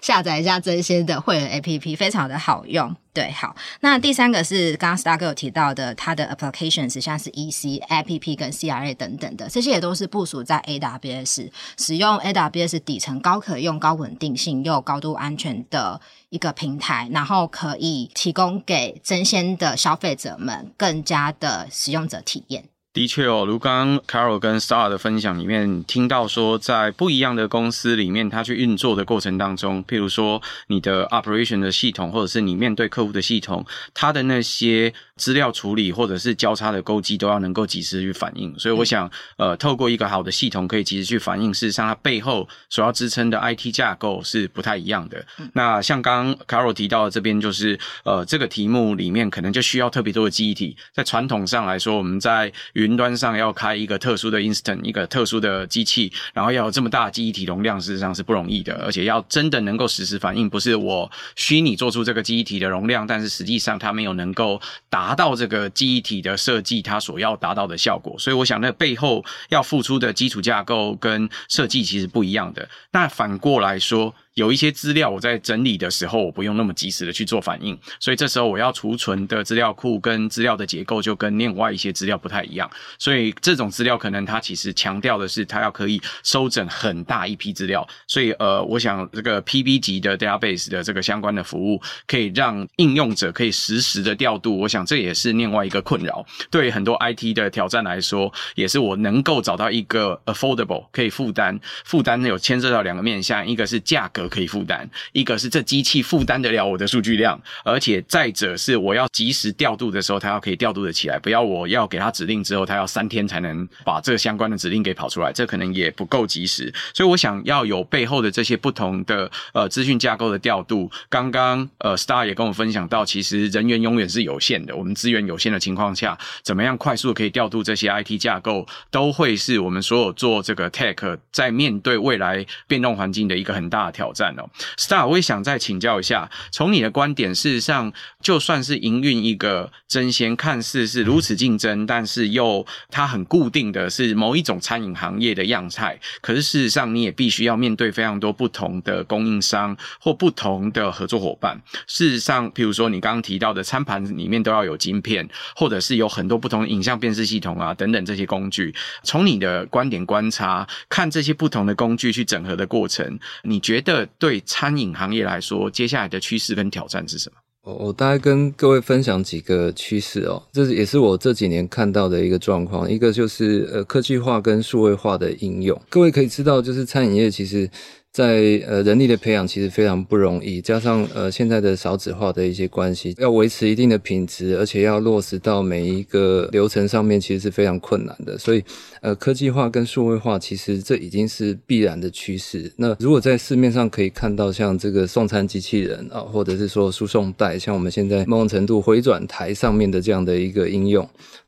[0.00, 2.94] 下载一下争鲜的会员 APP，非常的好用。
[3.12, 22.64] 对，好，那第三个是刚刚 Star 哥有提到的，它的 applications 像是 EC、APP 跟 CRA 等等的，这些也都是部署在 AWS，使用 AWS 底层高可用、高稳定性又高度安全的一个平台，然后可以提供给争鲜的消费者们更加的使用者体验。
[22.94, 38.52] 的确哦，如刚刚 Carol 跟 Star 的分享里面听到说，在不一样的公司里面，他去运作的过程当中，譬如说你的 operation 的系统，或者是你面对客户的系统，它的那些资料处理或者是交叉的勾稽，都要能够及时去反应。
[38.58, 41.54] 所以我想，呃，透过一个好的系统，可以及时去反应。
[41.54, 45.24] 事实上，它背后所要支撑的 IT 架构是不太一样的。
[45.52, 50.76] 那像刚刚 Carol 提到的这边，就是呃，这个题目里面可能就需要特别多的记忆体。
[50.92, 72.66] 在传统上来说，我们在云端上要开一个特殊的 instant，一个特殊的机器，然后要有这么大的记忆体容量，事实上是不容易的，而且要真的能够实时反应，不是我虚拟做出这个记忆体的容量，但是实际上它没有能够达达到这个记忆体的设计它所要达到的效果，所以我想那背后要付出的基础架构跟设计其实不一样的。
[72.90, 82.68] 那反过来说，有一些资料我在整理的时候，我不用那么及时的去做反应，所以这时候我要储存的资料库跟资料的结构就跟另外一些资料不太一样。
[82.98, 87.86] 所以这种资料可能它其实强调的是它要可以收整很大一批资料。
[88.08, 94.58] 所以呃，我想这个 PB 级的 database 的这个相关的服务，可以让应用者可以实时的调度。
[94.58, 116.72] 我想这也是另外一个困扰，对很多 IT 的挑战来说，也是我能够找到一个 affordable 可以负担，负担有牵涉到两个面向，一个是价格可以负担，一个是这机器负担得了我的数据量，而且再者是我要及时调度的时候，它要可以调度得起来，不要我要给它指令之后，它要三天才能把这个相关的指令给跑出来，这可能也不够及时。
[116.92, 120.90] 所以我想要有背后的这些不同的呃资讯架构的调度。
[121.08, 134.48] 刚刚呃 Star 也跟我分享到，其实人员永远是有限的，我们资源有限的情况下，怎么样快速可以调度这些 IT 架构，都会是我们所有做这个 Tech 在面对未来变动环境的一个很大的挑战哦。
[134.78, 151.60] Star，我也想再请教一下，从你的观点，事实上就算是营运一个争先，看似是如此竞争，但是又它很固定的是某一种餐饮行业的样态，可是事实上你也必须要面对非常多不同的供应商或不同的合作伙伴。
[151.86, 158.74] 事实上，譬如说你刚刚提到的餐盘里面都要有晶片，或者是有很多不同的影像辨识系统啊等等这些工具。
[159.02, 167.36] 从你的观点观察，看这些不同的工具去整合的过程，你觉得对餐饮行业来说，接下来的趋势跟挑战是什么？
[167.62, 172.90] 我我大概跟各位分享几个趋势哦，这是也是我这几年看到的一个状况。
[172.90, 177.70] 一个就是呃科技化跟数位化的应用，各位可以知道，就是餐饮业其实。
[178.14, 188.38] 在呃人力的培养其实非常不容易，加上呃现在的少子化的一些关系，要维持一定的品质，而且要落实到每一个流程上面，其实是非常困难的。
[188.38, 188.62] 所以
[189.00, 192.72] 呃科技化跟数位化，其实这已经是必然的趋势。
[192.76, 201.04] 那如果在市面上可以看到像这个送餐机器人啊，或者是说输送带，像我们现在某种程度回转台上面的这样的一个应用。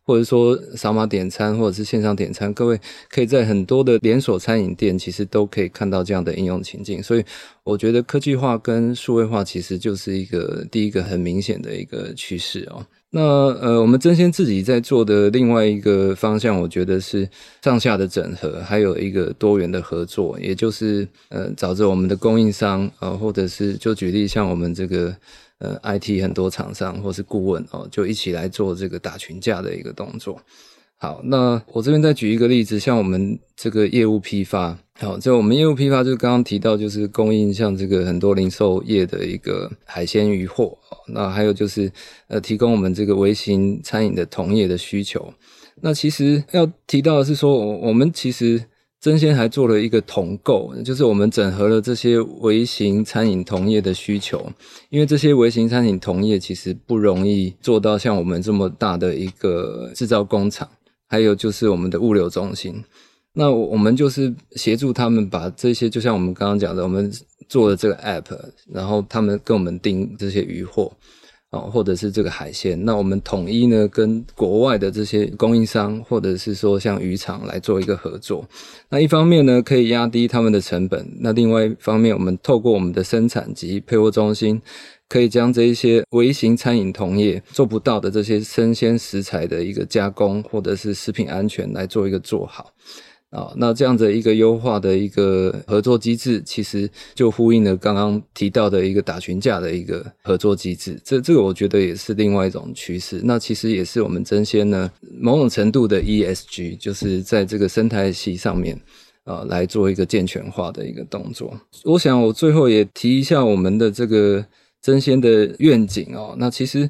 [0.06, 7.02] 或者说扫码点餐，或者是线上点餐，各位可以在很多的连锁餐饮店，其实都可以看到这样的应用情境。
[7.02, 7.24] 所以，
[7.64, 12.86] 我觉得科技化跟数位化其实就是一个第一个很明显的一个趋势哦。
[13.16, 17.26] 那呃，我们争先自己在做的另外一个方向，我觉得是
[17.62, 25.16] 上下的整合，还有一个多元的合作，也就是呃，找着我们的供应商啊、呃，或者是就举例像我们这个。
[25.58, 30.38] 呃，IT 很多厂商或是顾问哦，就一起来做这个打群架的一个动作。
[31.06, 41.88] 好，那我这边再举一个例子，像我们这个业务批发，好，就我们业务批发，就刚刚提到，就是供应像这个很多零售业的一个海鲜鱼货，那还有就是
[42.26, 45.32] 呃，提供我们这个微型餐饮的同业的需求。
[45.80, 48.64] 那其实要提到的是说，我我们其实。
[48.98, 54.50] 争鲜还做了一个统购，就是我们整合了这些微型餐饮同业的需求，
[54.88, 60.68] 因为这些微型餐饮同业其实不容易做到像我们这么大的一个制造工厂，
[61.06, 62.82] 还有就是我们的物流中心。
[63.32, 67.12] 那我们就是协助他们把这些，就像我们刚刚讲的，我们
[67.48, 68.24] 做的这个 app，
[68.72, 70.92] 然后他们跟我们订这些鱼货。
[71.72, 78.46] 或者是这个海鲜，那我们统一呢，跟国外的这些供应商，或者是说像渔场来做一个合作。
[78.90, 84.60] 那一方面呢，可以压低他们的成本；那另外一方面，我们透过我们的生产及配货中心，
[85.08, 92.72] 可以将这一些微型餐饮同业做不到的这些生鲜食材的一个加工，或者是食品安全来做一个做好。
[93.30, 100.98] 啊，那这样的一个优化的一个合作机制，其实就呼应了刚刚提到的一个打群架的一个合作机制。
[101.04, 103.20] 这这个我觉得也是另外一种趋势。
[103.24, 104.90] 那其实也是我们争鲜呢
[105.20, 108.80] 某种程度的 ESG，就是在这个生态系上面
[109.24, 111.52] 啊来做一个健全化的一个动作。
[111.84, 114.42] 我想我最后也提一下我们的这个
[114.86, 116.34] 争鲜的愿景哦。
[116.38, 116.88] 那其实。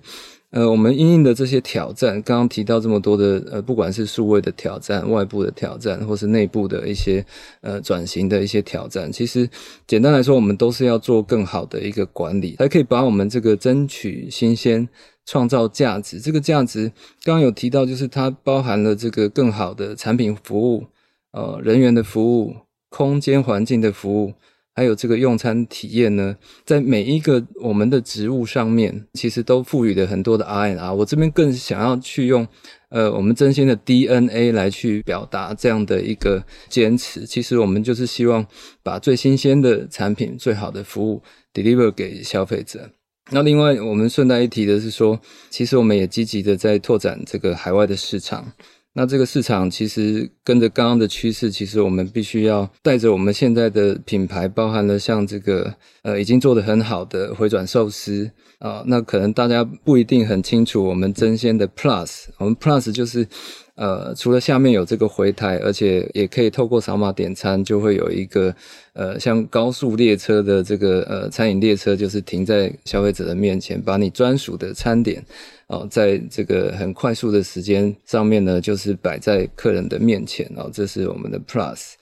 [0.50, 7.22] 呃，我们因应的这些挑战，刚刚提到这么多的，呃，不管是数位的挑战、外部的挑战，或是内部的一些
[7.60, 9.46] 呃转型的一些挑战，其实
[9.88, 14.88] 简单来说，我们都是要做更好的一个管理，才可以把我们这个争取新鲜、
[15.26, 16.20] 创造价值。
[16.20, 16.90] 这个价值
[17.24, 20.86] 刚刚有提到，就是它包含了这个更好的产品服务、
[21.32, 22.54] 呃人员的服务、
[22.88, 24.32] 空间环境的服务。
[24.76, 26.36] 还有这个用餐体验呢，
[26.66, 30.92] 在每一个我们的职务上面，其实都赋予了很多的 R N R。
[30.92, 32.46] 我这边更想要去用，
[32.90, 37.24] 呃，我们真心的 DNA 来去表达这样的一个坚持。
[37.24, 38.46] 其实我们就是希望
[38.82, 41.22] 把最新鲜的产品、最好的服务
[41.54, 42.90] deliver 给消费者。
[43.30, 48.52] 那另外，我们顺带一提的是说，其实我们也积极的在拓展这个海外的市场。
[48.98, 63.28] 那这个市场其实跟着刚刚的趋势，其实我们必须要带着我们现在的品牌，包含了像这个呃已经做得很好的回转寿司啊、那可能大家不一定很清楚，我们争鲜的 Plus，我们 Plus 就是
[63.74, 68.56] 呃除了下面有这个回台，而且也可以透过扫码点餐，就会有一个
[68.94, 75.22] 呃像高速列车的这个呃餐饮列车，就是停在消费者的面前，把你专属的餐点。
[75.68, 81.94] 哦，在这个很快速的时间上面呢，就是摆在客人的面前哦，这是我们的 Plus。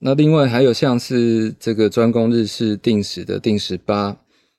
[0.00, 4.16] 那另外还有像是这个专供日式定食的定食吧，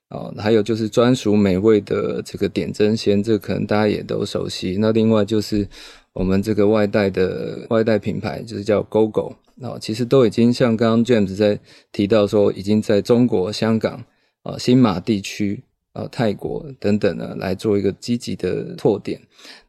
[0.09, 4.77] 哦，还有就是专属美味的这个点针鲜，这可能大家也都熟悉。
[4.79, 5.67] 那另外就是
[6.13, 11.59] 我们这个外带的外带品牌，就是叫 GoGo，哦，其实都已经像刚刚 James 在
[11.91, 14.05] 提到说，已经在中国、香港
[14.43, 15.64] 啊、新马地区。
[15.95, 19.17] 呃，泰国等等呢，来做一个积极的拓点。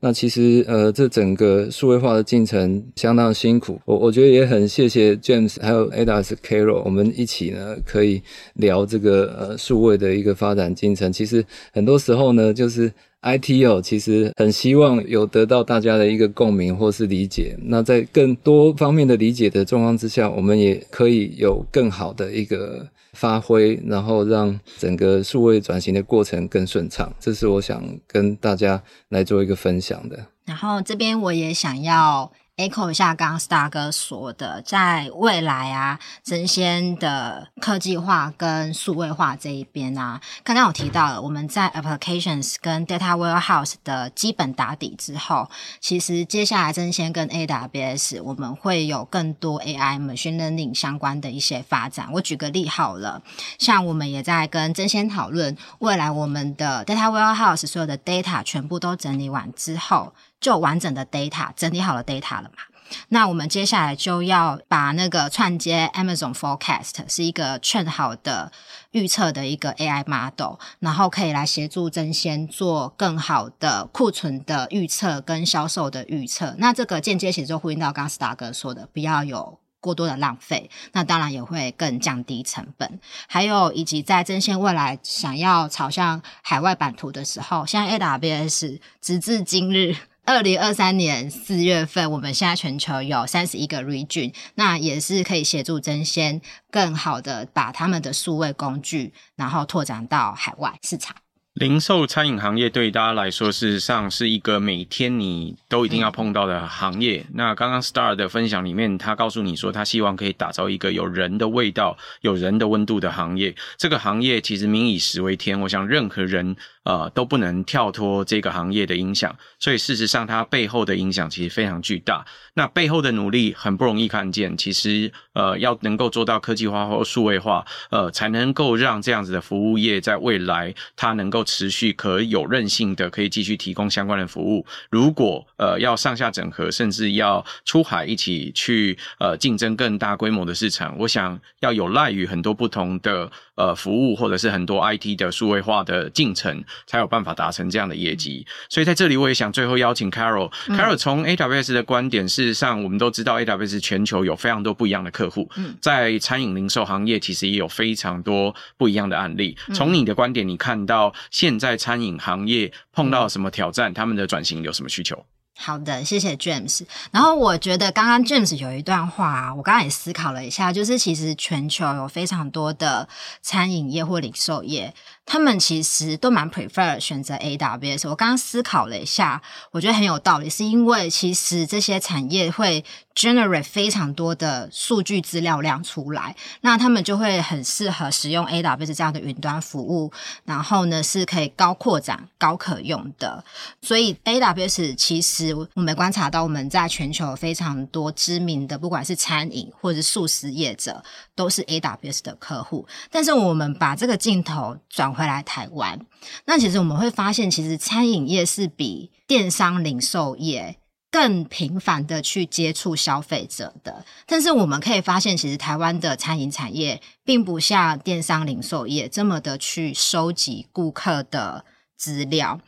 [0.00, 3.80] 那其实呃，这整个数位化的进程相当辛苦。
[3.84, 8.20] 我我觉得也很谢谢 James 还有 Ada's Carol，我们一起呢可以
[8.54, 11.12] 聊这个呃数位的一个发展进程。
[11.12, 17.56] 其实很多时候呢，就是 IT 哦，其实很希望有得到大家的一个共鸣或是理解。
[17.62, 22.84] 那在更多方面的理解的状况之下，我们也可以有更好的一个。
[23.16, 30.26] 发挥，然后让整个数位转型的过程更顺畅，这是我想跟大家来做一个分享的。
[30.44, 32.30] 然后这边我也想要。
[32.56, 45.50] Echo 一下刚刚 Star 哥说的，在未来啊，争鲜的科技化跟数位化这一边啊，刚刚有提到了，我们在 applications 跟 data warehouse 的基本打底之后，
[45.80, 52.08] 其实接下来争鲜跟 AWS 我们会有更多 AI machine learning 相关的一些发展。
[52.14, 53.20] 我举个例好了，
[53.58, 60.14] 像我们也在跟争鲜讨论，未来我们的 data warehouse 所有的 data 全部都整理完之后。
[60.40, 62.62] 就完整的 data 整理好了 data 了嘛？
[63.08, 68.52] 那我们接下来就要把那个串接 Amazon Forecast 是一个劝好的
[68.92, 76.54] 预测的一个 AI model，然后可以来协助争鲜做更好的库存的预测跟销售的预测。
[76.58, 83.00] 那这个间接其实就呼应到刚刚 Star 哥说的，不要有过多的浪费，那当然也会更降低成本。
[83.26, 89.96] 还有以及在争鲜未来想要朝向海外版图的时候，像 AWS 直至今日。
[90.26, 101.14] 二零二三年四月份，我们现在全球有三十一个 region，那也是可以协助争鲜更好的把他们的数位工具，然后拓展到海外市场。
[101.54, 107.24] 零售餐饮行业对大家来说，事实上是一个每天你都一定要碰到的行业。
[107.28, 113.54] 嗯、那刚刚 Star 的分享里面，他告诉你说，他希望可以打造一个有人的味道、有人的温度的行业。
[113.78, 116.56] 这个行业其实民以食为天，我想任何人
[116.86, 119.36] 呃都不能跳脱这个行业的影响。
[119.58, 122.24] 所以事实上，它背后的影响其实非常巨大。
[122.54, 124.56] 那背后的努力很不容易看见。
[124.56, 131.44] 其实呃要能够做到科技化或数位化，呃才能够让这样子的服务业在未来它能够。
[131.56, 134.66] 持续可有韧性的，可以继续提供相关的服务。
[134.90, 148.46] 如果呃要上下整合，甚至要出海一起去呃竞争更大规模的市场，我想要有赖于很多不同的呃服务，或者是很多 IT 的数位化的进程，才有办法达成这样的业绩。
[148.68, 150.50] 所以在这里，我也想最后邀请 Carol。
[150.68, 155.50] Carol 从 AWS 的观点，事实上我们都知道 AWS 全球有非常多不一样的客户，
[155.80, 159.56] 在餐饮零售行业其实也有非常多不一样的案例。
[159.74, 163.92] 从你的观点，你看到现在餐饮行业碰到什么挑战？
[163.92, 165.24] 他们的转型有什么需求？
[165.58, 166.82] 好的，谢谢 James。
[167.10, 173.08] 然后我觉得刚刚 James 有一段话，我刚刚也思考了一下，就是其实全球有非常多的
[173.40, 174.94] 餐饮业或零售业。
[175.26, 178.08] 他们其实都蛮 prefer 选择 AWS。
[178.08, 190.12] 我刚刚思考了一下，我觉得很有道理，是因为其实这些产业会 generate 非常多的数据资料量出来，那他们就会很适合使用 AWS 这样的云端服务，
[190.44, 193.42] 然后呢是可以高扩展、高可用的。
[193.82, 201.02] 所以 AWS 其实我们观察到，我们在全球非常多知名的，不管是餐饮或者是速食业者，
[201.34, 202.86] 都是 AWS 的客户。
[203.10, 205.98] 但是我们把这个镜头转回来台湾，
[206.44, 210.76] 那其实我们会发现，其实餐饮业是比电商零售业
[211.10, 214.04] 更频繁的去接触消费者的。
[214.26, 221.64] 但是我们可以发现，其实台湾的餐饮产业并不像电商零售业这么的去收集顾客的
[221.96, 222.60] 资料。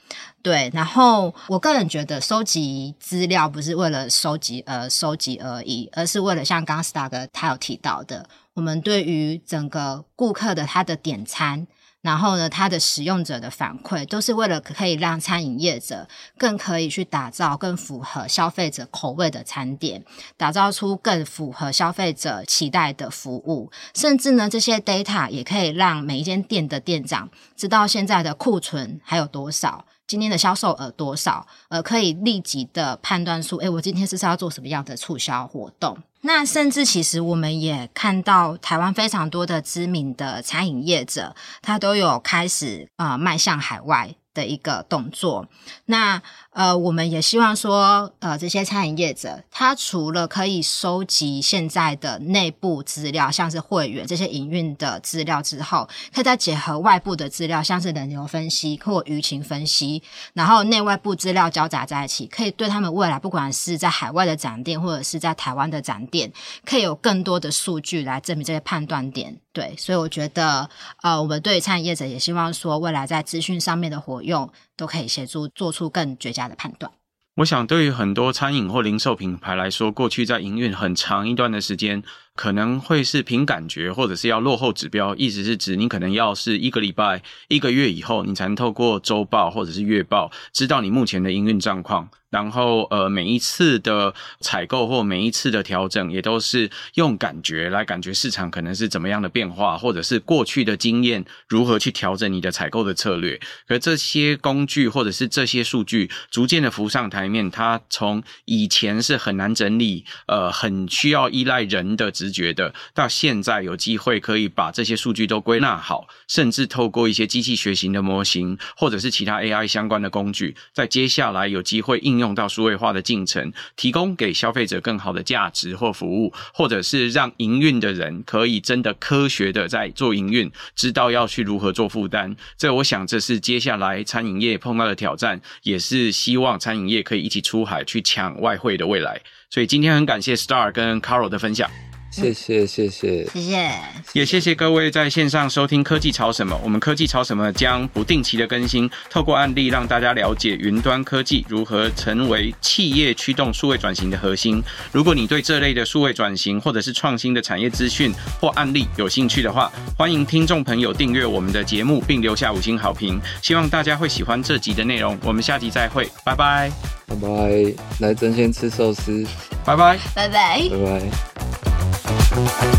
[0.43, 11.67] 对，然后我个人觉得，收集资料不是为了收集而收集而已，而是为了像刚刚 Star 哥他有提到的，我们对于整个顾客的他的点餐。
[12.01, 20.05] 然后呢，它的使用者的反馈都是为了可以让餐饮业者更可以去打造更符合消费者口味的餐点，
[20.37, 23.71] 打造出更符合消费者期待的服务。
[23.95, 35.99] 甚至呢，这些 data 也可以让每一间店的店长知道现在的库存还有多少，今天的销售额多少，呃，可以立即的判断出，诶，我今天是要做什么样的促销活动。
[36.21, 45.49] 那甚至其实我们也看到台湾非常多的知名的餐饮业者，他都有开始啊、呃、迈向海外的一个动作。
[45.87, 46.21] 那
[46.59, 60.03] 呃，我们也希望说，呃，这些餐饮业者，他除了可以收集现在的内部资料，像是会员这些营运的资料之后，可以再结合外部的资料，像是人流分析或舆情分析，
[60.33, 66.33] 然后内外部资料交杂在一起，可以对他们未来不管是在海外的展店或者是在台湾的展店，
[66.65, 69.39] 可以有更多的数据来证明这些判断点。
[69.53, 70.69] 对，所以我觉得，
[71.03, 74.49] 呃，我们对于餐饮业者也希望说，未来在资讯上面的活用，
[74.79, 76.91] 都可以协助做出更绝佳的判断。
[77.39, 82.03] 我想，对于很多餐饮或零售品牌来说，过去在营运很长一段的时间，
[82.39, 85.13] 可能会是凭感觉，或者是要落后指标。
[85.17, 92.09] 意思是指你可能要是一个礼拜、一个月以后，你才能透过周报或者是月报，知道你目前的营运状况。
[92.31, 103.41] 然后，呃，每一次的采购或每一次的调整，也都是用感觉来感觉市场可能是怎么样的变化，或者是过去的经验如何去调整你的采购的策略。
[103.67, 122.19] 可这些工具或者是这些数据逐渐的浮上台面，它从以前是很难整理，呃，很需要依赖人的觉的，到现在有机会可以把这些数据都归纳好，甚至透过一些机器学习的模型，或者是其他 AI 相关的工具，在接下来有机会应。
[122.19, 132.35] 用到数位化的进程，提供给消费者更好的价值或服务，或者是让营运的人可以真的科学的在做营运，知道要去如何做负担。
[132.57, 139.21] 这我想这是接下来餐饮业碰到的挑战，也是希望餐饮业可以一起出海去抢外汇的未来。
[139.49, 141.71] 所以今天很感谢 Star 跟 Carol 的分享。
[142.11, 143.71] 谢谢谢谢谢谢，
[144.13, 146.59] 也谢谢各位在线上收听科技潮什么。
[146.65, 154.63] 我们科技潮什么将不定期的更新，透过案例让大家了解云端科技如何成为企业驱动数位转型的核心。
[154.91, 163.21] 如果你对这类的数位转型或者是创新的产业资讯或案例有兴趣的话，欢迎听众朋友订阅我们的节目并留下五星好评。
[163.43, 165.17] 希望大家会喜欢这集的内容。
[165.23, 166.73] 我们下集再会，拜拜
[167.07, 169.25] 拜拜，来争先吃寿司，
[169.65, 171.98] 拜拜拜拜拜拜。
[172.05, 172.11] 拜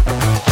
[0.05, 0.48] 拜。